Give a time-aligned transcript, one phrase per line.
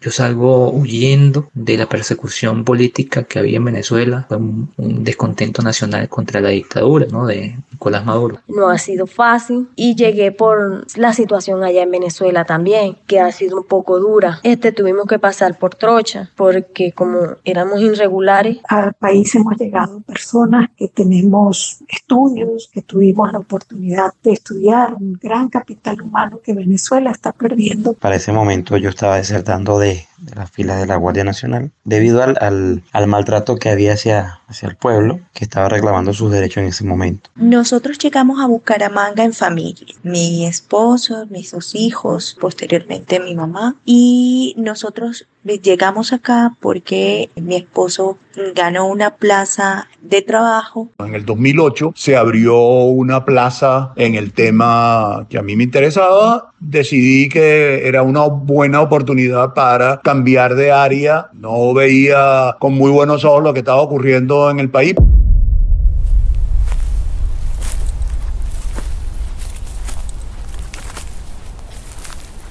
[0.00, 6.08] Yo salgo huyendo de la persecución política que había en Venezuela, fue un, descontento nacional
[6.08, 7.26] contra la dictadura ¿no?
[7.26, 8.38] de Nicolás Maduro.
[8.46, 13.32] No ha sido fácil y llegué por la situación allá en Venezuela también, que ha
[13.32, 14.38] sido un poco dura.
[14.44, 18.58] Este tuvimos que pasar por trocha porque como éramos irregulares.
[18.68, 25.18] Al país hemos llegado personas que tenemos estudios, que tuvimos la oportunidad de estudiar, un
[25.20, 27.94] gran capital humano que Venezuela está perdiendo.
[27.94, 31.70] Para ese momento yo estaba desertando de เลย de, las filas de la Guardia Nacional
[31.84, 36.62] debido al, al, maltrato que había hacia, hacia el pueblo que estaba reclamando sus derechos
[36.62, 37.30] en ese momento.
[37.36, 44.54] Nosotros llegamos a Bucaramanga en familia, mi esposo, mis dos hijos, posteriormente mi mamá y
[44.56, 48.18] nosotros llegamos acá porque mi esposo
[48.54, 50.90] ganó una plaza de trabajo.
[50.98, 56.52] En el 2008 se abrió una plaza en el tema que a mí me interesaba.
[56.60, 61.28] Decidí que era una buena oportunidad para cambiar de área.
[61.34, 64.94] No veía con muy buenos ojos lo que estaba ocurriendo en el país.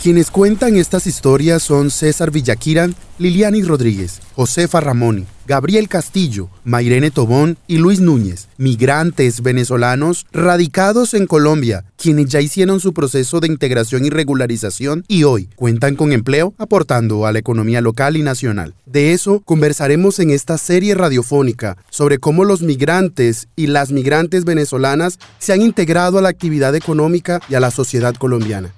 [0.08, 7.58] Quienes cuentan estas historias son César Villaquiran, Liliani Rodríguez, Josefa Ramoni, Gabriel Castillo, Mairene Tobón
[7.68, 14.06] y Luis Núñez, migrantes venezolanos radicados en Colombia, quienes ya hicieron su proceso de integración
[14.06, 18.76] y regularización y hoy cuentan con empleo aportando a la economía local y nacional.
[18.86, 25.20] De eso conversaremos en esta serie radiofónica sobre cómo los migrantes y las migrantes venezolanas
[25.38, 28.74] se han integrado a la actividad económica y a la sociedad colombiana.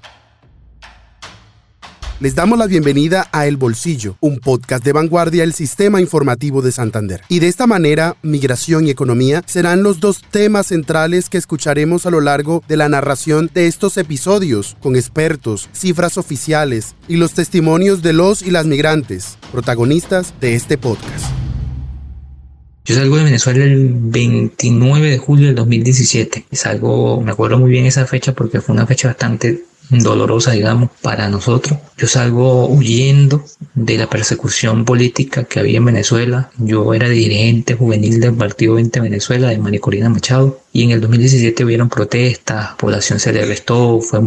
[2.22, 6.74] Les damos la bienvenida a El Bolsillo, un podcast de vanguardia del Sistema Informativo de
[6.74, 7.22] Santander.
[7.30, 12.10] Y de esta manera, migración y economía serán los dos temas centrales que escucharemos a
[12.10, 18.02] lo largo de la narración de estos episodios, con expertos, cifras oficiales y los testimonios
[18.02, 21.26] de los y las migrantes, protagonistas de este podcast.
[22.84, 26.48] Yo salgo de Venezuela el 29 de julio del 2017.
[26.52, 31.30] Salgo, me acuerdo muy bien esa fecha porque fue una fecha bastante dolorosa, digamos, para
[31.30, 31.80] nosotros.
[31.98, 36.52] Yo salgo huyendo de la persecución política que había en Venezuela.
[36.58, 41.66] Yo era dirigente juvenil del Partido 20 Venezuela de Maricorina Machado y en el 2017
[41.66, 44.20] hubieron protestas, población se le arrestó, fue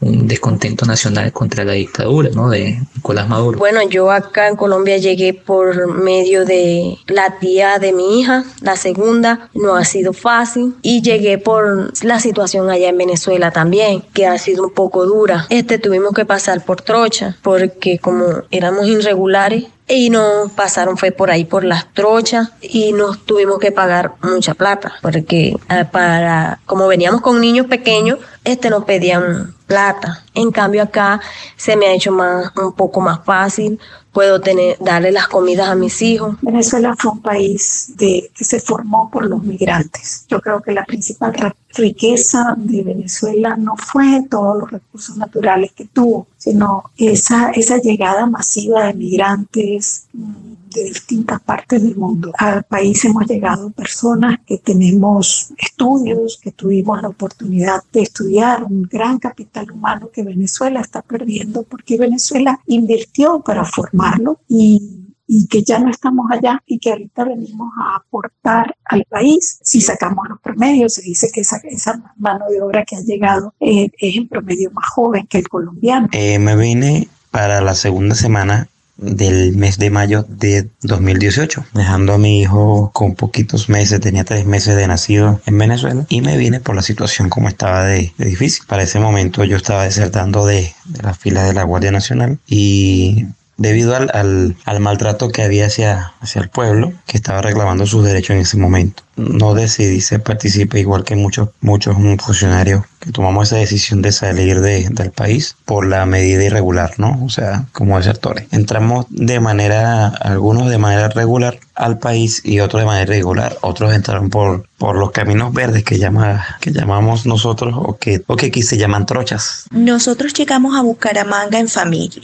[0.00, 2.48] un, descontento nacional contra la dictadura ¿no?
[2.48, 3.58] de Nicolás Maduro.
[3.58, 8.76] Bueno, yo acá en Colombia llegué por medio de la tía de mi hija, la
[8.76, 14.26] segunda, no ha sido fácil, y llegué por la situación allá en Venezuela también, que
[14.26, 15.46] ha sido un poco dura.
[15.50, 21.30] Este tuvimos que pasar por trocha, porque como éramos irregulares, y nos pasaron fue por
[21.30, 26.86] ahí por las trochas y nos tuvimos que pagar mucha plata porque eh, para como
[26.86, 31.20] veníamos con niños pequeños este nos pedían plata en cambio acá
[31.56, 33.80] se me ha hecho más un poco más fácil
[34.12, 36.36] puedo tener, darle las comidas a mis hijos.
[36.42, 40.26] Venezuela fue un país de, que se formó por los migrantes.
[40.28, 41.32] Yo creo que la principal
[41.74, 48.26] riqueza de Venezuela no fue todos los recursos naturales que tuvo, sino esa, esa llegada
[48.26, 52.32] masiva de migrantes mm, de distintas partes del mundo.
[52.38, 58.82] Al país hemos llegado personas que tenemos estudios, que tuvimos la oportunidad de estudiar, un
[58.82, 65.00] gran capital humano que Venezuela está perdiendo porque Venezuela invirtió para formarlo y
[65.32, 69.60] y que ya no estamos allá y que ahorita venimos a aportar al país.
[69.62, 73.54] Si sacamos los promedios, se dice que esa, esa mano de obra que ha llegado
[73.60, 76.08] eh, es en promedio más joven que el colombiano.
[76.10, 78.66] Eh, me vine para la segunda semana
[79.00, 84.46] del mes de mayo de 2018, dejando a mi hijo con poquitos meses, tenía tres
[84.46, 88.64] meses de nacido en Venezuela y me vine por la situación como estaba de, difícil.
[88.66, 93.26] Para ese momento yo estaba desertando de, de las filas de la Guardia Nacional y
[93.60, 98.02] debido al, al, al, maltrato que había hacia, hacia el pueblo que estaba reclamando sus
[98.02, 99.02] derechos en ese momento.
[99.16, 104.62] No decidí ser partícipe igual que muchos, muchos funcionarios que tomamos esa decisión de salir
[104.62, 107.22] de, del país por la medida irregular, ¿no?
[107.22, 108.46] O sea, como desertores.
[108.50, 113.58] Entramos de manera, algunos de manera regular al país y otros de manera irregular.
[113.60, 118.36] Otros entraron por, por los caminos verdes que, llama, que llamamos nosotros o que, o
[118.36, 119.66] que aquí se llaman trochas.
[119.70, 122.22] Nosotros llegamos a Bucaramanga en familia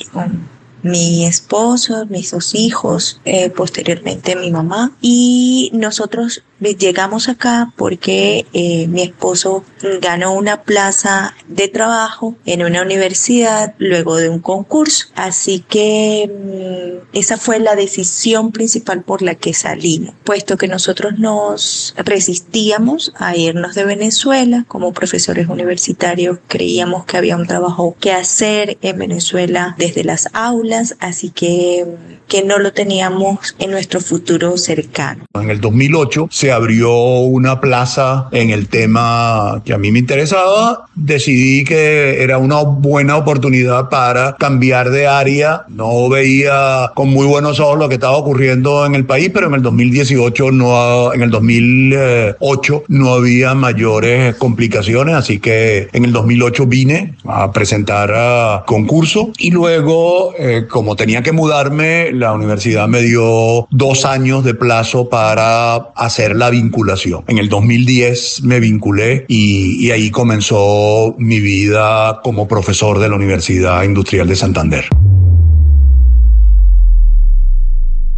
[0.83, 4.93] mi esposo, mis dos hijos, eh, posteriormente mi mamá.
[5.01, 9.65] Y nosotros llegamos acá porque eh, mi esposo
[10.01, 15.09] ganó una plaza de trabajo en una universidad luego de un concurso.
[15.15, 21.19] Así que mm, esa fue la decisión principal por la que salimos, puesto que nosotros
[21.19, 28.13] nos resistíamos a irnos de Venezuela como profesores universitarios, creíamos que había un trabajo que
[28.13, 31.85] hacer en Venezuela desde las aulas, así que,
[32.29, 35.25] que no lo teníamos en nuestro futuro cercano.
[35.35, 40.87] En el 2008 se abrió una plaza en el tema que a mí me interesaba,
[40.95, 47.61] decidí que era una buena oportunidad para cambiar de área, no veía con muy buenos
[47.61, 51.31] ojos lo que estaba ocurriendo en el país, pero en el 2018 no, en el
[51.31, 59.33] 2008 no había mayores complicaciones, así que en el 2008 vine a presentar a concurso
[59.39, 65.09] y luego, eh, como tenía que mudarme, la universidad me dio dos años de plazo
[65.09, 67.25] para hacer la vinculación.
[67.27, 73.17] En el 2010 me vinculé y, y ahí comenzó mi vida como profesor de la
[73.17, 74.89] Universidad Industrial de Santander.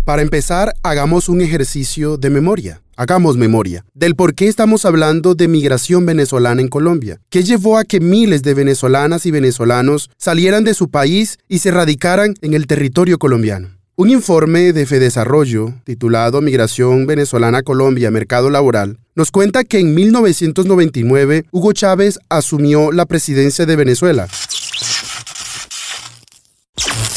[0.08, 2.80] Para empezar, hagamos un ejercicio de memoria.
[2.96, 7.20] Hagamos memoria del por qué estamos hablando de migración venezolana en Colombia.
[7.28, 11.72] ¿Qué llevó a que miles de venezolanas y venezolanos salieran de su país y se
[11.72, 13.68] radicaran en el territorio colombiano?
[13.96, 21.44] Un informe de Fedesarrollo, titulado Migración Venezolana Colombia, Mercado Laboral, nos cuenta que en 1999
[21.50, 24.26] Hugo Chávez asumió la presidencia de Venezuela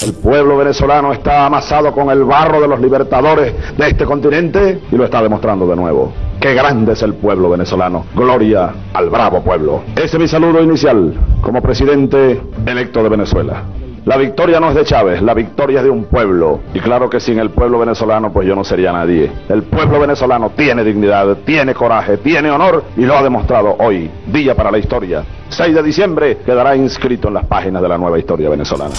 [0.03, 4.95] el pueblo venezolano está amasado con el barro de los libertadores de este continente y
[4.95, 6.11] lo está demostrando de nuevo.
[6.39, 8.05] Qué grande es el pueblo venezolano.
[8.15, 9.83] Gloria al bravo pueblo.
[9.95, 13.63] Ese es mi saludo inicial como presidente electo de Venezuela.
[14.03, 16.61] La victoria no es de Chávez, la victoria es de un pueblo.
[16.73, 19.31] Y claro que sin el pueblo venezolano, pues yo no sería nadie.
[19.47, 24.55] El pueblo venezolano tiene dignidad, tiene coraje, tiene honor y lo ha demostrado hoy, día
[24.55, 25.23] para la historia.
[25.49, 28.95] 6 de diciembre quedará inscrito en las páginas de la nueva historia venezolana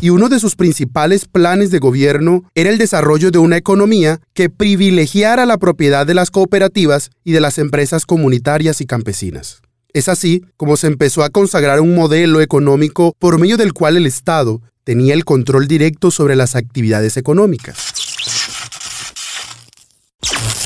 [0.00, 4.50] y uno de sus principales planes de gobierno era el desarrollo de una economía que
[4.50, 9.62] privilegiara la propiedad de las cooperativas y de las empresas comunitarias y campesinas.
[9.92, 14.06] Es así como se empezó a consagrar un modelo económico por medio del cual el
[14.06, 17.92] Estado tenía el control directo sobre las actividades económicas.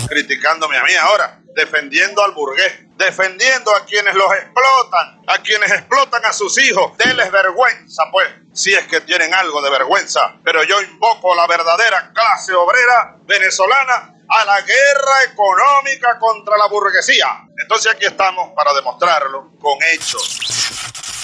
[0.09, 6.25] Criticándome a mí ahora, defendiendo al burgués, defendiendo a quienes los explotan, a quienes explotan
[6.25, 6.97] a sus hijos.
[6.97, 10.37] Denles vergüenza, pues, si es que tienen algo de vergüenza.
[10.45, 16.67] Pero yo invoco a la verdadera clase obrera venezolana a la guerra económica contra la
[16.67, 17.29] burguesía.
[17.63, 21.16] Entonces aquí estamos para demostrarlo con hechos.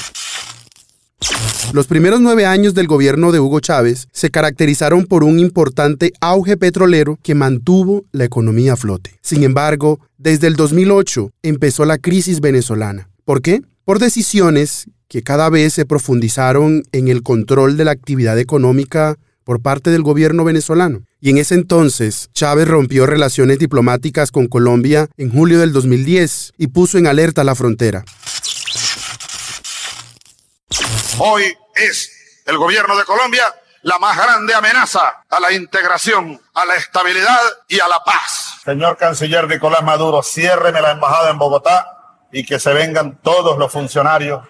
[1.73, 6.57] Los primeros nueve años del gobierno de Hugo Chávez se caracterizaron por un importante auge
[6.57, 9.19] petrolero que mantuvo la economía a flote.
[9.23, 13.09] Sin embargo, desde el 2008 empezó la crisis venezolana.
[13.25, 13.63] ¿Por qué?
[13.85, 19.61] Por decisiones que cada vez se profundizaron en el control de la actividad económica por
[19.61, 21.03] parte del gobierno venezolano.
[21.21, 26.69] Y en ese entonces, Chávez rompió relaciones diplomáticas con Colombia en julio del 2010 y
[26.69, 28.05] puso en alerta la frontera.
[31.25, 33.45] Hoy es el gobierno de Colombia
[33.83, 37.39] la más grande amenaza a la integración, a la estabilidad
[37.69, 38.59] y a la paz.
[38.65, 43.71] Señor canciller Nicolás Maduro, ciérreme la embajada en Bogotá y que se vengan todos los
[43.71, 44.43] funcionarios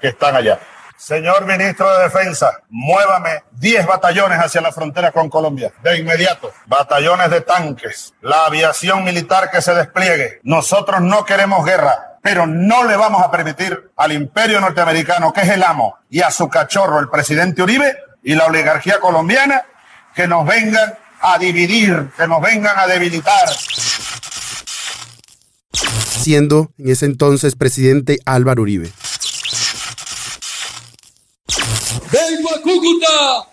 [0.00, 0.60] que están allá.
[0.96, 6.52] Señor ministro de Defensa, muévame 10 batallones hacia la frontera con Colombia, de inmediato.
[6.66, 10.38] Batallones de tanques, la aviación militar que se despliegue.
[10.44, 15.48] Nosotros no queremos guerra, pero no le vamos a permitir al imperio norteamericano, que es
[15.48, 19.64] el amo, y a su cachorro, el presidente Uribe, y la oligarquía colombiana,
[20.12, 23.48] que nos vengan a dividir, que nos vengan a debilitar.
[25.72, 28.90] Siendo en ese entonces presidente Álvaro Uribe.
[32.10, 33.46] Vengo a Cúcuta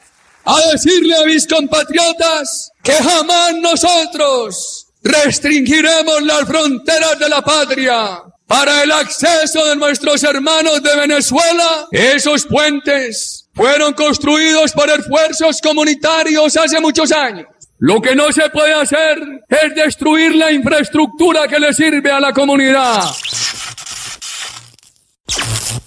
[0.46, 8.84] a decirle a mis compatriotas que jamás nosotros restringiremos las fronteras de la patria para
[8.84, 11.88] el acceso de nuestros hermanos de Venezuela.
[11.92, 17.48] Esos puentes fueron construidos por esfuerzos comunitarios hace muchos años.
[17.80, 19.18] Lo que no se puede hacer
[19.50, 23.02] es destruir la infraestructura que le sirve a la comunidad.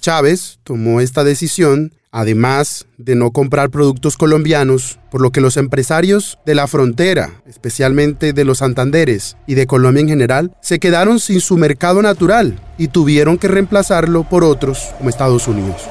[0.01, 6.39] Chávez tomó esta decisión además de no comprar productos colombianos, por lo que los empresarios
[6.45, 11.41] de la frontera, especialmente de los Santanderes y de Colombia en general, se quedaron sin
[11.41, 15.81] su mercado natural y tuvieron que reemplazarlo por otros como Estados Unidos.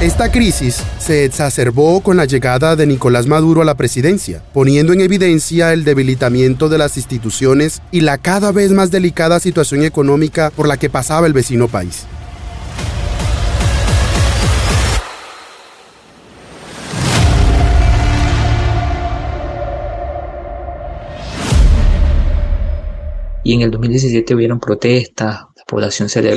[0.00, 5.02] Esta crisis se exacerbó con la llegada de Nicolás Maduro a la presidencia, poniendo en
[5.02, 10.66] evidencia el debilitamiento de las instituciones y la cada vez más delicada situación económica por
[10.66, 12.06] la que pasaba el vecino país.
[23.42, 26.34] Y en el 2017 hubieron protestas, población se le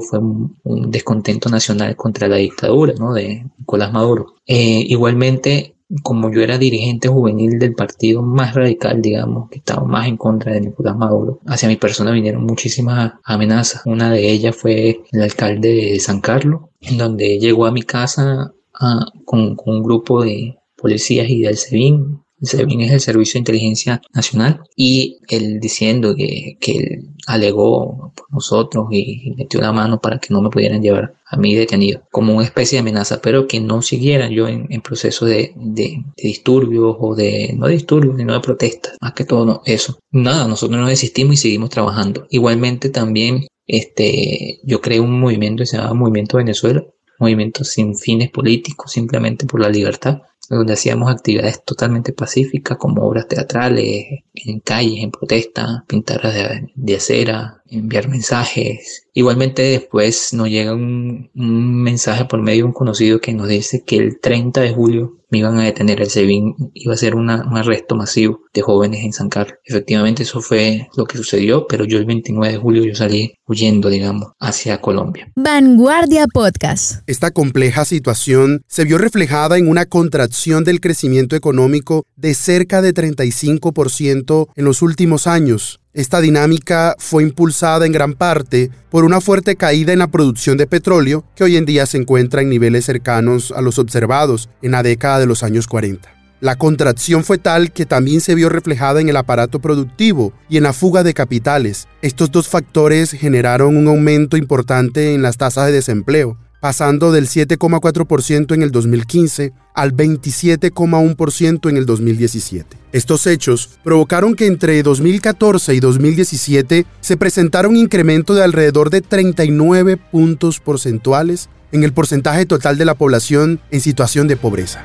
[0.00, 3.12] fue un, descontento nacional contra la dictadura ¿no?
[3.12, 4.34] de Nicolás Maduro.
[4.46, 10.08] Eh, igualmente, como yo era dirigente juvenil del partido más radical, digamos, que estaba más
[10.08, 13.82] en contra de Nicolás Maduro, hacia mi persona vinieron muchísimas amenazas.
[13.84, 18.54] Una de ellas fue el alcalde de San Carlos, en donde llegó a mi casa
[18.80, 23.40] ah, con, con, un grupo de policías y del SEBIN SEBIN es el Servicio de
[23.40, 30.00] Inteligencia Nacional y él diciendo que, que él alegó por nosotros y metió la mano
[30.00, 33.46] para que no me pudieran llevar a mí detenido como una especie de amenaza, pero
[33.46, 38.16] que no siguieran yo en, en proceso de, de, disturbios o de, no de disturbios,
[38.16, 39.98] sino de protestas, más que todo eso.
[40.10, 42.26] Nada, nosotros no desistimos y seguimos trabajando.
[42.30, 46.84] Igualmente también este, yo creé un movimiento que se llama Movimiento Venezuela,
[47.20, 50.22] movimiento sin fines políticos, simplemente por la libertad,
[50.56, 56.34] donde hacíamos actividades totalmente pacíficas como obras teatrales, en calles, en protestas, pintadas
[56.74, 59.06] de, acera, enviar mensajes.
[59.14, 63.82] Igualmente después nos llega un, un, mensaje por medio de un conocido que nos dice
[63.84, 67.30] que el 30 de julio me iban a detener el SEBIN, iba a ser un
[67.30, 69.54] arresto masivo de jóvenes en San Carlos.
[69.64, 73.88] Efectivamente eso fue lo que sucedió, pero yo el 29 de julio yo salí huyendo,
[73.88, 75.30] digamos, hacia Colombia.
[75.36, 77.02] Vanguardia Podcast.
[77.06, 82.92] Esta compleja situación se vio reflejada en una contracción del crecimiento económico de cerca de
[82.92, 89.56] 35% en los últimos años, esta dinámica fue impulsada en gran parte por una fuerte
[89.56, 93.50] caída en la producción de petróleo que hoy en día se encuentra en niveles cercanos
[93.50, 96.08] a los observados en la década de los años 40.
[96.40, 100.62] La contracción fue tal que también se vio reflejada en el aparato productivo y en
[100.62, 101.88] la fuga de capitales.
[102.02, 108.54] Estos dos factores generaron un aumento importante en las tasas de desempleo, pasando del 7,4%
[108.54, 112.76] en el 2015 al 27,1% en el 2017.
[112.92, 119.00] Estos hechos provocaron que entre 2014 y 2017 se presentara un incremento de alrededor de
[119.00, 124.84] 39 puntos porcentuales en el porcentaje total de la población en situación de pobreza.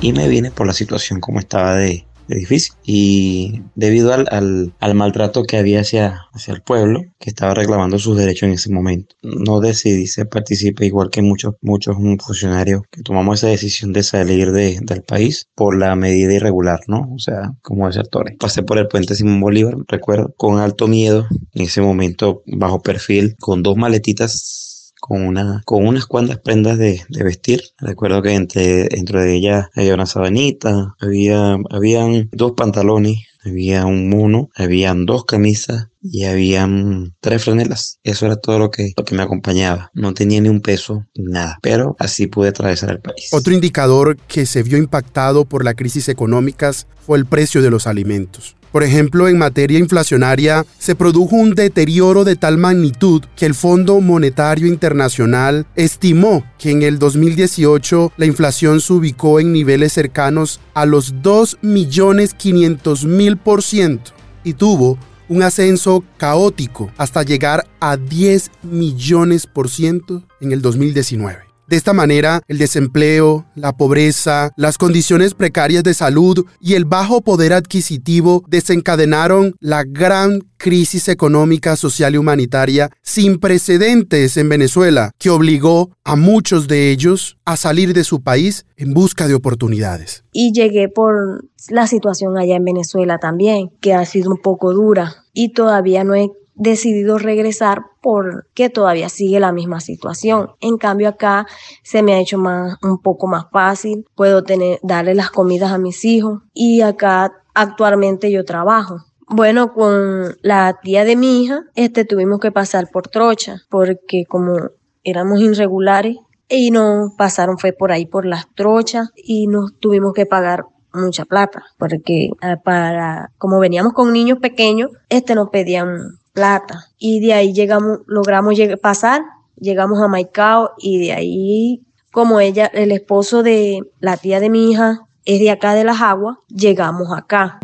[0.00, 2.74] Y me viene por la situación como estaba de, difícil.
[2.84, 8.16] Y debido al, al, maltrato que había hacia, hacia el pueblo, que estaba reclamando sus
[8.16, 13.38] derechos en ese momento, no decidí ser partícipe igual que muchos, muchos funcionarios que tomamos
[13.38, 17.10] esa decisión de salir de, del país por la medida irregular, ¿no?
[17.14, 18.36] O sea, como desertores.
[18.38, 23.36] Pasé por el puente Simón Bolívar, recuerdo, con alto miedo, en ese momento bajo perfil,
[23.38, 24.71] con dos maletitas
[25.02, 27.60] con, una, con unas cuantas prendas de, vestir.
[27.78, 34.08] Recuerdo que entre, dentro de ellas había una sabanita, había, habían dos pantalones, había un
[34.08, 37.98] mono, habían dos camisas y habían tres franelas.
[38.04, 39.90] Eso era todo lo que, lo que me acompañaba.
[39.92, 41.58] No tenía ni un peso, nada.
[41.62, 43.28] Pero así pude atravesar el país.
[43.32, 47.88] Otro indicador que se vio impactado por la crisis económicas fue el precio de los
[47.88, 48.56] alimentos.
[48.72, 54.00] Por ejemplo, en materia inflacionaria, se produjo un deterioro de tal magnitud que el Fondo
[54.00, 60.86] Monetario Internacional estimó que en el 2018 la inflación se ubicó en niveles cercanos a
[60.86, 64.00] los 2.500.000%
[64.42, 64.96] y tuvo
[65.28, 71.51] un ascenso caótico hasta llegar a 10 millones por ciento en el 2019.
[71.72, 77.22] De esta manera, el desempleo, la pobreza, las condiciones precarias de salud y el bajo
[77.22, 85.30] poder adquisitivo desencadenaron la gran crisis económica, social y humanitaria sin precedentes en Venezuela, que
[85.30, 90.24] obligó a muchos de ellos a salir de su país en busca de oportunidades.
[90.30, 95.24] Y llegué por la situación allá en Venezuela también, que ha sido un poco dura
[95.32, 100.50] y todavía no he decidido regresar porque todavía sigue la misma situación.
[100.60, 101.46] En cambio acá
[101.82, 105.78] se me ha hecho más, un poco más fácil, puedo tener, darle las comidas a
[105.78, 108.98] mis hijos y acá actualmente yo trabajo.
[109.28, 114.56] Bueno, con la tía de mi hija, este tuvimos que pasar por trocha porque como
[115.04, 116.16] éramos irregulares
[116.48, 121.24] y nos pasaron fue por ahí por las trochas y nos tuvimos que pagar mucha
[121.24, 126.88] plata porque eh, para como veníamos con niños pequeños este nos pedían plata.
[126.98, 129.22] Y de ahí llegamos, logramos pasar,
[129.56, 134.70] llegamos a Maicao y de ahí, como ella, el esposo de la tía de mi
[134.70, 137.60] hija es de acá de las aguas, llegamos acá.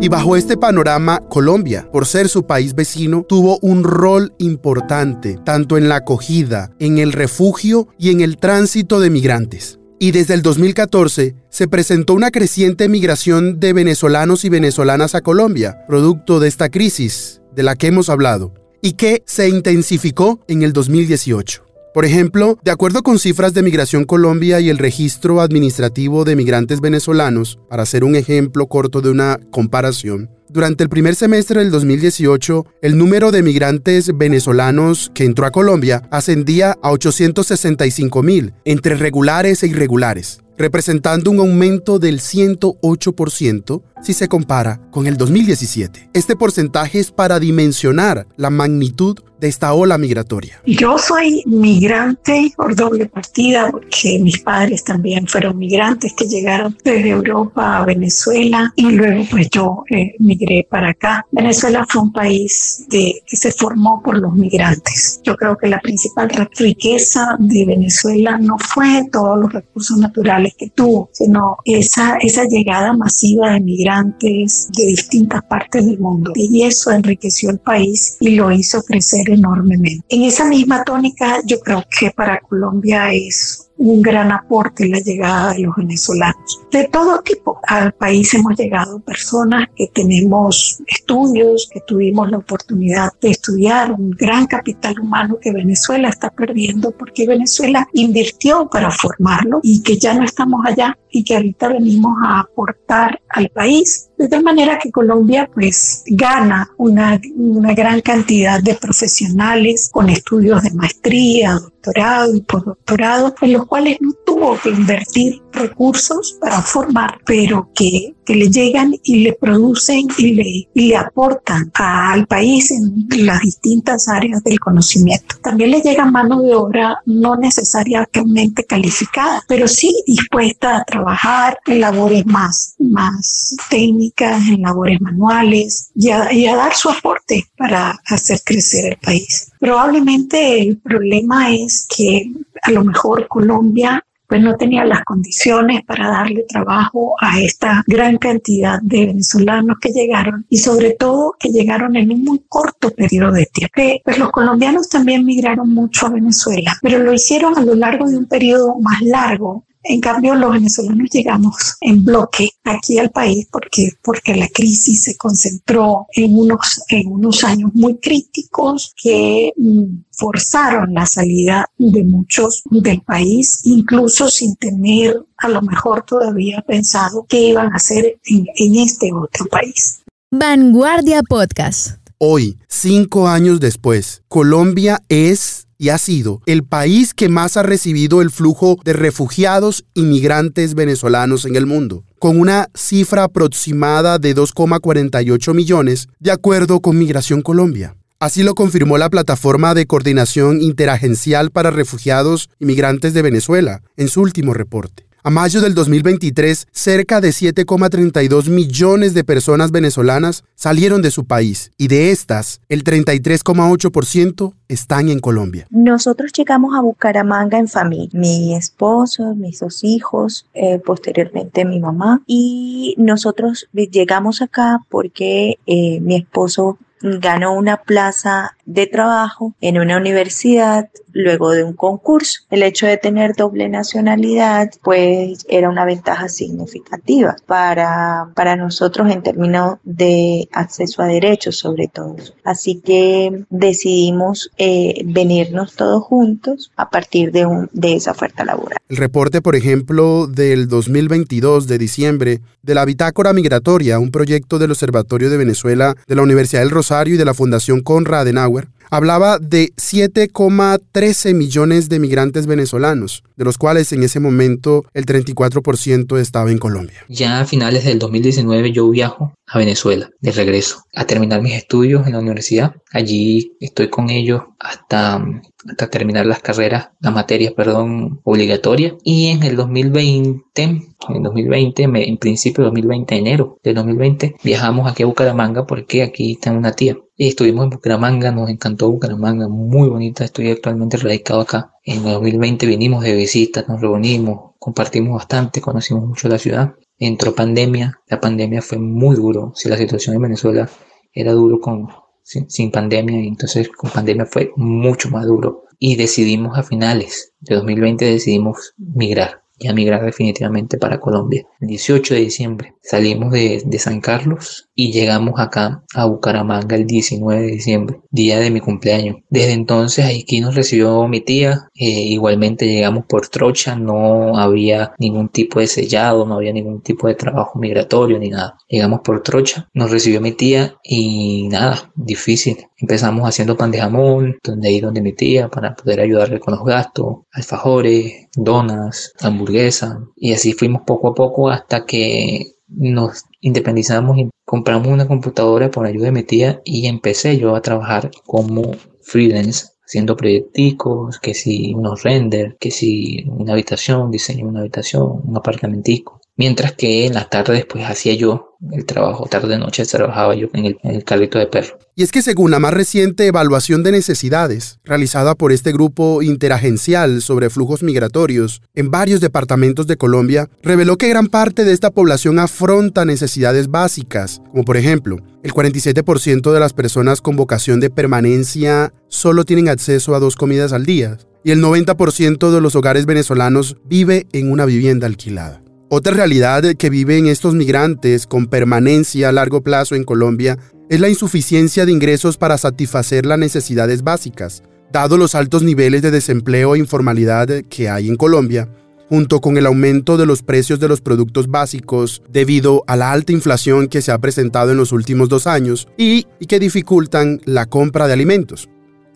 [0.00, 5.78] Y bajo este panorama, Colombia, por ser su país vecino, tuvo un rol importante tanto
[5.78, 9.78] en la acogida, en el refugio y en el tránsito de migrantes.
[10.02, 15.84] Y desde el 2014 se presentó una creciente migración de venezolanos y venezolanas a Colombia,
[15.86, 20.72] producto de esta crisis de la que hemos hablado, y que se intensificó en el
[20.72, 21.64] 2018.
[21.94, 26.80] Por ejemplo, de acuerdo con cifras de Migración Colombia y el Registro Administrativo de Migrantes
[26.80, 32.66] Venezolanos, para hacer un ejemplo corto de una comparación, durante el primer semestre del 2018,
[32.82, 39.62] el número de migrantes venezolanos que entró a Colombia ascendía a 865 mil, entre regulares
[39.62, 46.10] e irregulares, representando un aumento del 108% si se compara con el 2017.
[46.12, 50.62] Este porcentaje es para dimensionar la magnitud de esta ola migratoria.
[50.64, 57.08] Yo soy migrante por doble partida porque mis padres también fueron migrantes que llegaron desde
[57.08, 61.26] Europa a Venezuela y luego pues yo eh, migré para acá.
[61.32, 65.20] Venezuela fue un país de, que se formó por los migrantes.
[65.24, 70.70] Yo creo que la principal riqueza de Venezuela no fue todos los recursos naturales que
[70.70, 76.30] tuvo, sino esa, esa llegada masiva de migrantes de distintas partes del mundo.
[76.36, 80.04] Y eso enriqueció el país y lo hizo crecer enormemente.
[80.08, 85.52] En esa misma tónica, yo creo que para Colombia es un gran aporte la llegada
[85.52, 86.60] de los venezolanos.
[86.70, 87.60] De todo tipo.
[87.66, 94.10] Al país hemos llegado personas que tenemos estudios, que tuvimos la oportunidad de estudiar, un
[94.10, 100.14] gran capital humano que Venezuela está perdiendo porque Venezuela invirtió para formarlo y que ya
[100.14, 104.10] no estamos allá y que ahorita venimos a aportar al país.
[104.16, 110.62] De tal manera que Colombia pues gana una, una gran cantidad de profesionales con estudios
[110.62, 114.12] de maestría, doctorado y postdoctorado, en los cuales no
[114.42, 120.32] tuvo que invertir recursos para formar, pero que, que le llegan y le producen y
[120.32, 125.36] le, y le aportan al país en las distintas áreas del conocimiento.
[125.42, 131.80] También le llega mano de obra no necesariamente calificada, pero sí dispuesta a trabajar en
[131.80, 137.96] labores más, más técnicas, en labores manuales y a, y a dar su aporte para
[138.06, 139.52] hacer crecer el país.
[139.60, 142.32] Probablemente el problema es que
[142.62, 148.16] a lo mejor Colombia pues no tenía las condiciones para darle trabajo a esta gran
[148.16, 153.32] cantidad de venezolanos que llegaron y sobre todo que llegaron en un muy corto periodo
[153.32, 153.74] de tiempo.
[154.02, 158.16] Pues los colombianos también migraron mucho a Venezuela, pero lo hicieron a lo largo de
[158.16, 163.90] un periodo más largo en cambio, los venezolanos llegamos en bloque aquí al país porque,
[164.02, 170.94] porque la crisis se concentró en unos, en unos años muy críticos que mm, forzaron
[170.94, 177.48] la salida de muchos del país, incluso sin tener a lo mejor todavía pensado qué
[177.48, 180.00] iban a hacer en, en este otro país.
[180.30, 181.98] Vanguardia Podcast.
[182.18, 188.22] Hoy, cinco años después, Colombia es y ha sido el país que más ha recibido
[188.22, 194.36] el flujo de refugiados y migrantes venezolanos en el mundo, con una cifra aproximada de
[194.36, 197.96] 2,48 millones, de acuerdo con Migración Colombia.
[198.20, 204.06] Así lo confirmó la Plataforma de Coordinación Interagencial para Refugiados y Migrantes de Venezuela en
[204.06, 205.06] su último reporte.
[205.24, 211.70] A mayo del 2023, cerca de 7,32 millones de personas venezolanas salieron de su país
[211.78, 215.68] y de estas, el 33,8% están en Colombia.
[215.70, 222.20] Nosotros llegamos a Bucaramanga en familia, mi esposo, mis dos hijos, eh, posteriormente mi mamá
[222.26, 229.96] y nosotros llegamos acá porque eh, mi esposo ganó una plaza de trabajo en una
[229.96, 232.40] universidad luego de un concurso.
[232.50, 239.22] El hecho de tener doble nacionalidad pues era una ventaja significativa para, para nosotros en
[239.22, 242.16] términos de acceso a derechos sobre todo.
[242.44, 248.78] Así que decidimos eh, venirnos todos juntos a partir de, un, de esa oferta laboral.
[248.88, 254.70] El reporte, por ejemplo, del 2022 de diciembre de la Bitácora Migratoria, un proyecto del
[254.70, 258.61] Observatorio de Venezuela de la Universidad del Rosario y de la Fundación Conrad Adenauer,
[258.92, 266.16] hablaba de 7,13 millones de migrantes venezolanos, de los cuales en ese momento el 34%
[266.20, 267.04] estaba en Colombia.
[267.08, 272.06] Ya a finales del 2019 yo viajo a Venezuela de regreso a terminar mis estudios
[272.06, 272.76] en la universidad.
[272.92, 275.24] Allí estoy con ellos hasta,
[275.68, 278.94] hasta terminar las carreras, las materias, perdón, obligatorias.
[279.02, 285.02] Y en el 2020, en 2020, en principio de 2020, enero del 2020, viajamos aquí
[285.02, 286.96] a Bucaramanga porque aquí está una tía.
[287.16, 290.24] Y estuvimos en Bucaramanga, nos encantó Bucaramanga, muy bonita.
[290.24, 291.71] Estoy actualmente radicado acá.
[291.84, 296.74] En 2020 vinimos de visita, nos reunimos, compartimos bastante, conocimos mucho la ciudad.
[296.96, 300.70] entró pandemia, la pandemia fue muy duro, si la situación en Venezuela
[301.12, 301.88] era duro con,
[302.22, 305.64] sin, sin pandemia, entonces con pandemia fue mucho más duro.
[305.80, 311.44] Y decidimos a finales de 2020, decidimos migrar y a migrar definitivamente para Colombia.
[311.60, 317.42] El 18 de diciembre salimos de, San Carlos y llegamos acá a Bucaramanga el 19
[317.42, 319.16] de diciembre, día de mi cumpleaños.
[319.28, 325.30] Desde entonces aquí nos recibió mi tía, eh, igualmente llegamos por trocha, no había ningún
[325.30, 328.56] tipo de sellado, no había ningún tipo de trabajo migratorio ni nada.
[328.68, 332.58] Llegamos por trocha, nos recibió mi tía y nada, difícil.
[332.78, 336.64] Empezamos haciendo pan de jamón, donde ahí donde mi tía para poder ayudarle con los
[336.64, 344.30] gastos, alfajores, donas, hamburguesa y así fuimos poco a poco hasta que nos independizamos y
[344.44, 349.66] compramos una computadora por ayuda de mi tía y empecé yo a trabajar como freelance
[349.84, 356.20] haciendo proyecticos, que si unos render, que si una habitación, diseño una habitación, un apartamentico.
[356.36, 360.66] Mientras que en las tardes pues hacía yo el trabajo, tarde noche trabajaba yo en
[360.66, 361.78] el, de perro.
[361.94, 367.22] Y es que según la más reciente evaluación de necesidades, realizada por este grupo interagencial
[367.22, 372.38] sobre flujos migratorios en varios departamentos de Colombia, reveló que gran parte de esta población
[372.38, 378.92] afronta necesidades básicas, como por ejemplo, el 47% de las personas con vocación de permanencia
[379.08, 383.76] solo tienen acceso a dos comidas al día, y el 90% de los hogares venezolanos
[383.84, 385.61] vive en una vivienda alquilada.
[385.94, 390.56] Otra realidad que viven estos migrantes con permanencia a largo plazo en Colombia
[390.88, 396.10] es la insuficiencia de ingresos para satisfacer las necesidades básicas, dado los altos niveles de
[396.10, 398.70] desempleo e informalidad que hay en Colombia,
[399.10, 403.32] junto con el aumento de los precios de los productos básicos debido a la alta
[403.32, 408.06] inflación que se ha presentado en los últimos dos años y, que dificultan la compra
[408.06, 408.70] de alimentos.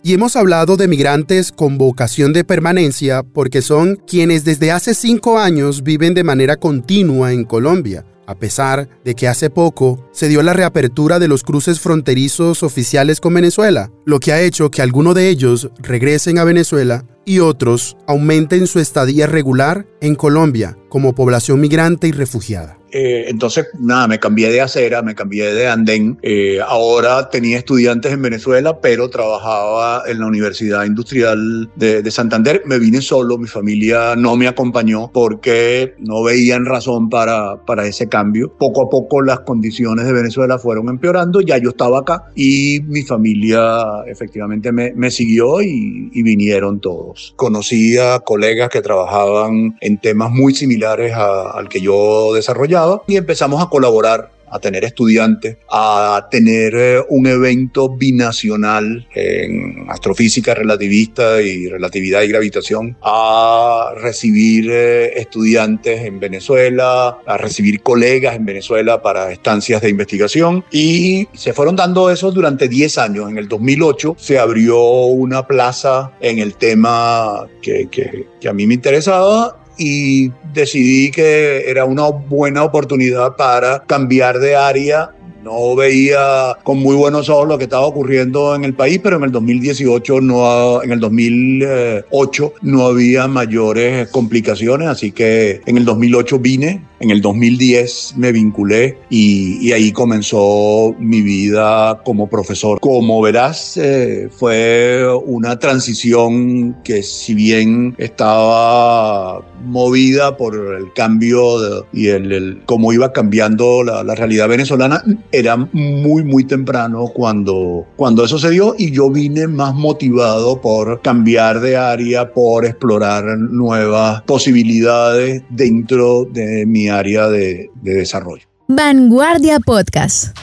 [0.07, 5.37] Y hemos hablado de migrantes con vocación de permanencia porque son quienes desde hace cinco
[5.37, 10.41] años viven de manera continua en Colombia, a pesar de que hace poco se dio
[10.43, 15.13] la reapertura de los cruces fronterizos oficiales con Venezuela, lo que ha hecho que algunos
[15.13, 21.59] de ellos regresen a Venezuela y otros aumenten su estadía regular en Colombia como población
[21.59, 22.76] migrante y refugiada.
[22.91, 26.17] Eh, entonces, nada, me cambié de acera, me cambié de andén.
[26.21, 32.63] Eh, ahora tenía estudiantes en Venezuela, pero trabajaba en la Universidad Industrial de, de, Santander.
[32.65, 38.07] Me vine solo, mi familia no me acompañó porque no veían razón para, para ese
[38.07, 38.53] cambio.
[38.57, 43.03] Poco a poco las condiciones de Venezuela fueron empeorando, ya yo estaba acá y mi
[43.03, 47.33] familia efectivamente me, me siguió y, y vinieron todos.
[47.35, 52.76] Conocí a colegas que trabajaban en temas muy similares a, al que yo desarrollaba
[53.07, 60.53] y empezamos a colaborar a tener estudiantes, a tener eh, un evento binacional en astrofísica
[60.53, 68.45] relativista y relatividad y gravitación, a recibir eh, estudiantes en Venezuela, a recibir colegas en
[68.45, 73.29] Venezuela para estancias de investigación y se fueron dando eso durante 10 años.
[73.29, 78.65] En el 2008 se abrió una plaza en el tema que, que, que a mí
[78.65, 85.11] me interesaba y decidí que era una buena oportunidad para cambiar de área.
[85.43, 89.23] No veía con muy buenos ojos lo que estaba ocurriendo en el país, pero en
[89.23, 96.39] el 2018 no, en el 2008 no había mayores complicaciones, así que en el 2008
[96.39, 102.79] vine, en el 2010 me vinculé y, y ahí comenzó mi vida como profesor.
[102.79, 111.83] Como verás, eh, fue una transición que si bien estaba movida por el cambio de,
[111.93, 117.85] y el, el, cómo iba cambiando la, la realidad venezolana, era muy, muy temprano cuando,
[117.95, 123.37] cuando eso se dio y yo vine más motivado por cambiar de área, por explorar
[123.37, 128.45] nuevas posibilidades dentro de mi área de, de desarrollo.
[128.67, 130.37] Vanguardia Podcast.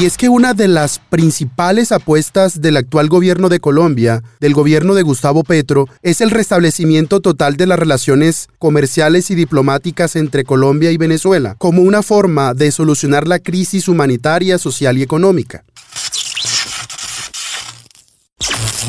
[0.00, 4.94] Y es que una de las principales apuestas del actual gobierno de Colombia, del gobierno
[4.94, 10.90] de Gustavo Petro, es el restablecimiento total de las relaciones comerciales y diplomáticas entre Colombia
[10.90, 15.64] y Venezuela, como una forma de solucionar la crisis humanitaria, social y económica.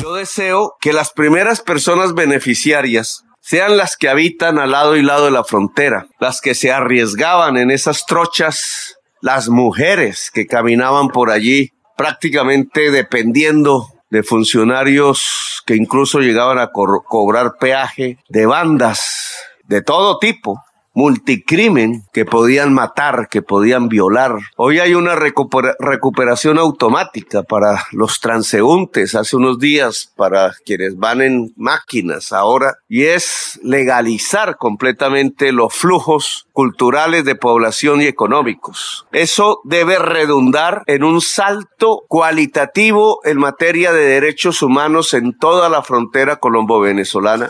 [0.02, 5.26] Yo deseo que las primeras personas beneficiarias sean las que habitan al lado y lado
[5.26, 11.30] de la frontera, las que se arriesgaban en esas trochas las mujeres que caminaban por
[11.30, 19.36] allí prácticamente dependiendo de funcionarios que incluso llegaban a co cobrar peaje, de bandas
[19.68, 20.60] de todo tipo,
[20.94, 24.36] multicrimen, que podían matar, que podían violar.
[24.56, 31.52] Hoy hay una recuperación automática para los transeúntes, hace unos días para quienes van en
[31.56, 39.06] máquinas ahora, y es legalizar completamente los flujos culturales de población y económicos.
[39.12, 45.82] Eso debe redundar en un salto cualitativo en materia de derechos humanos en toda la
[45.82, 47.48] frontera colombo-venezolana.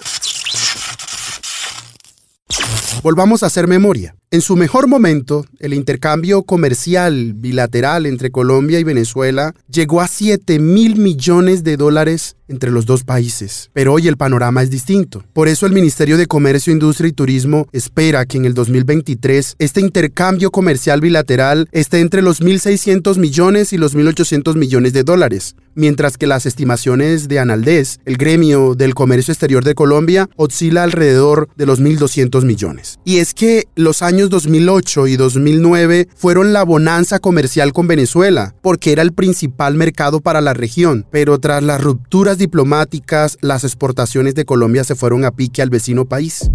[3.03, 4.15] Volvamos a hacer memoria.
[4.33, 10.59] En su mejor momento, el intercambio comercial bilateral entre Colombia y Venezuela llegó a 7
[10.59, 13.71] mil millones de dólares entre los dos países.
[13.73, 15.25] Pero hoy el panorama es distinto.
[15.33, 19.81] Por eso el Ministerio de Comercio, Industria y Turismo espera que en el 2023 este
[19.81, 26.19] intercambio comercial bilateral esté entre los 1.600 millones y los 1.800 millones de dólares, mientras
[26.19, 31.67] que las estimaciones de Analdés, el gremio del comercio exterior de Colombia, oscila alrededor de
[31.67, 32.99] los 1.200 millones.
[33.05, 38.93] Y es que los años 2008 y 2009 fueron la bonanza comercial con Venezuela, porque
[38.93, 44.45] era el principal mercado para la región, pero tras las rupturas diplomáticas, las exportaciones de
[44.45, 46.51] Colombia se fueron a pique al vecino país.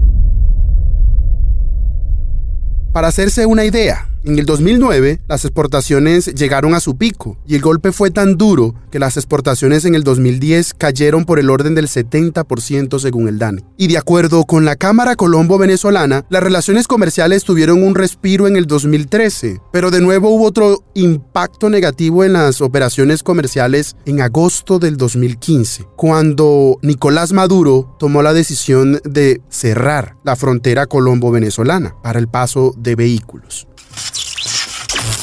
[2.92, 7.62] Para hacerse una idea, en el 2009, las exportaciones llegaron a su pico y el
[7.62, 11.88] golpe fue tan duro que las exportaciones en el 2010 cayeron por el orden del
[11.88, 13.64] 70% según el DANE.
[13.78, 18.66] Y de acuerdo con la Cámara Colombo-Venezolana, las relaciones comerciales tuvieron un respiro en el
[18.66, 24.98] 2013, pero de nuevo hubo otro impacto negativo en las operaciones comerciales en agosto del
[24.98, 32.74] 2015, cuando Nicolás Maduro tomó la decisión de cerrar la frontera colombo-venezolana para el paso
[32.78, 33.68] de vehículos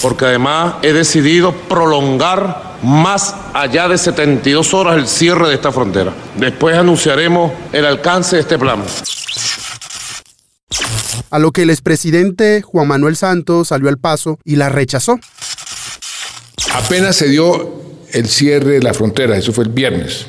[0.05, 6.13] porque además he decidido prolongar más allá de 72 horas el cierre de esta frontera.
[6.39, 8.85] Después anunciaremos el alcance de este plan.
[11.31, 15.19] A lo que el expresidente Juan Manuel Santos salió al paso y la rechazó.
[16.75, 17.73] Apenas se dio
[18.13, 20.27] el cierre de la frontera, eso fue el viernes.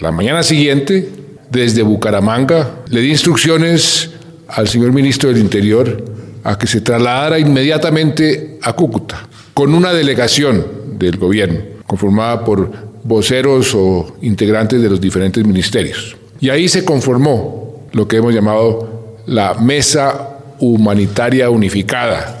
[0.00, 1.08] la mañana siguiente,
[1.52, 4.10] desde Bucaramanga, le di instrucciones
[4.48, 6.17] al señor ministro del Interior
[6.48, 10.66] a que se trasladara inmediatamente a Cúcuta con una delegación
[10.98, 12.72] del gobierno conformada por
[13.04, 16.16] voceros o integrantes de los diferentes ministerios.
[16.40, 22.40] Y ahí se conformó lo que hemos llamado la Mesa Humanitaria Unificada,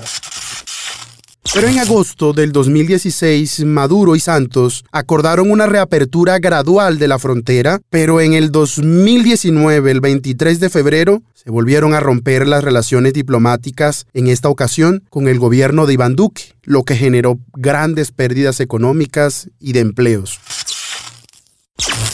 [1.54, 7.80] pero en agosto del 2016, Maduro y Santos acordaron una reapertura gradual de la frontera,
[7.90, 14.06] pero en el 2019, el 23 de febrero, se volvieron a romper las relaciones diplomáticas,
[14.12, 19.48] en esta ocasión con el gobierno de Iván Duque, lo que generó grandes pérdidas económicas
[19.58, 20.40] y de empleos.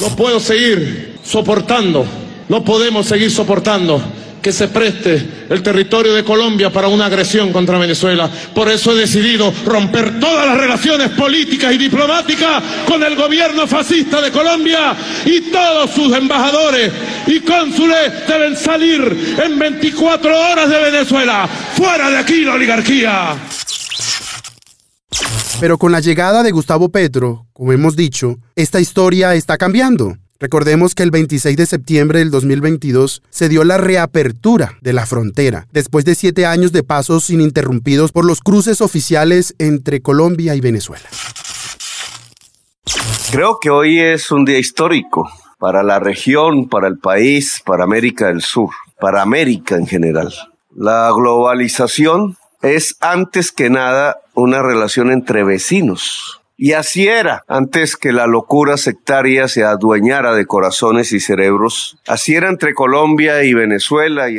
[0.01, 2.07] No puedo seguir soportando,
[2.49, 4.03] no podemos seguir soportando
[4.45, 8.31] que se preste el territorio de Colombia para una agresión contra Venezuela.
[8.55, 14.21] Por eso he decidido romper todas las relaciones políticas y diplomáticas con el gobierno fascista
[14.21, 16.93] de Colombia y todos sus embajadores
[17.27, 21.49] y cónsules deben salir en 24 horas de Venezuela.
[21.75, 23.37] Fuera de aquí la oligarquía.
[25.59, 30.19] Pero con la llegada de Gustavo Petro, como hemos dicho, esta historia está cambiando.
[30.41, 35.69] Recordemos que el 26 de septiembre del 2022 se dio la reapertura de la frontera,
[35.73, 41.09] después de siete años de pasos ininterrumpidos por los cruces oficiales entre Colombia y Venezuela.
[43.31, 48.27] Creo que hoy es un día histórico para la región, para el país, para América
[48.27, 48.71] del Sur,
[49.01, 50.33] para América en general.
[50.75, 58.13] La globalización es antes que nada una relación entre vecinos, y así era antes que
[58.13, 61.99] la locura sectaria se adueñara de corazones y cerebros.
[62.07, 64.39] Así era entre Colombia y Venezuela y...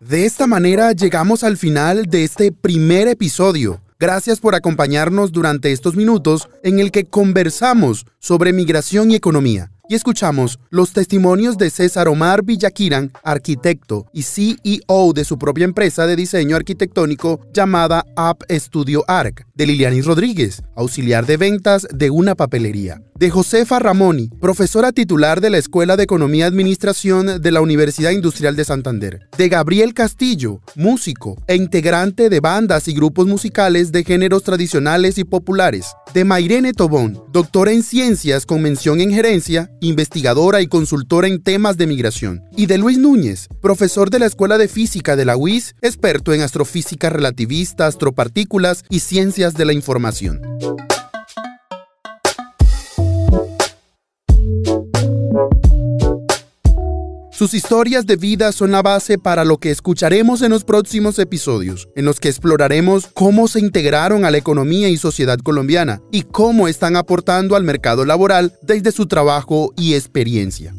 [0.00, 3.80] De esta manera llegamos al final de este primer episodio.
[3.98, 9.94] Gracias por acompañarnos durante estos minutos en el que conversamos sobre migración y economía y
[9.94, 16.16] escuchamos los testimonios de César Omar Villaquiran, arquitecto y CEO de su propia empresa de
[16.16, 23.02] diseño arquitectónico llamada App Studio Arc, de Lilianis Rodríguez, auxiliar de ventas de una papelería,
[23.18, 28.10] de Josefa Ramoni, profesora titular de la Escuela de Economía y Administración de la Universidad
[28.10, 34.02] Industrial de Santander, de Gabriel Castillo, músico e integrante de bandas y grupos musicales de
[34.02, 40.60] géneros tradicionales y populares, de Mairene Tobón, doctora en ciencias con mención en gerencia, investigadora
[40.60, 44.68] y consultora en temas de migración, y de Luis Núñez, profesor de la Escuela de
[44.68, 50.40] Física de la UIS, experto en astrofísica relativista, astropartículas y ciencias de la información.
[57.36, 61.88] Sus historias de vida son la base para lo que escucharemos en los próximos episodios,
[61.96, 66.68] en los que exploraremos cómo se integraron a la economía y sociedad colombiana y cómo
[66.68, 70.76] están aportando al mercado laboral desde su trabajo y experiencia.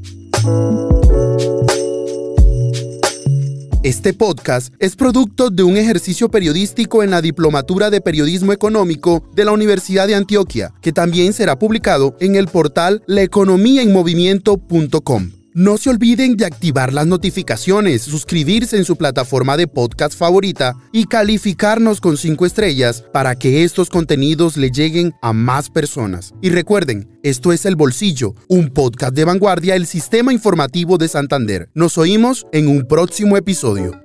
[3.84, 9.44] Este podcast es producto de un ejercicio periodístico en la Diplomatura de Periodismo Económico de
[9.44, 15.45] la Universidad de Antioquia, que también será publicado en el portal laeconomiaenmovimiento.com.
[15.58, 21.06] No se olviden de activar las notificaciones, suscribirse en su plataforma de podcast favorita y
[21.06, 26.34] calificarnos con 5 estrellas para que estos contenidos le lleguen a más personas.
[26.42, 31.70] Y recuerden, esto es El Bolsillo, un podcast de vanguardia del Sistema Informativo de Santander.
[31.74, 34.05] Nos oímos en un próximo episodio.